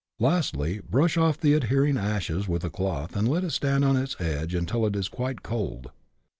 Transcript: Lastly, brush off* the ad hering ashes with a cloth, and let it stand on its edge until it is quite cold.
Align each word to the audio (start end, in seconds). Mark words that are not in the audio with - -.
Lastly, 0.17 0.81
brush 0.89 1.15
off* 1.15 1.39
the 1.39 1.53
ad 1.53 1.65
hering 1.65 1.95
ashes 1.95 2.47
with 2.47 2.63
a 2.63 2.71
cloth, 2.71 3.15
and 3.15 3.29
let 3.29 3.43
it 3.43 3.51
stand 3.51 3.85
on 3.85 3.95
its 3.97 4.15
edge 4.19 4.55
until 4.55 4.83
it 4.87 4.95
is 4.95 5.07
quite 5.07 5.43
cold. 5.43 5.91